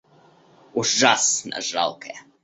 Ужасно 0.81 1.61
жалкое! 1.69 2.15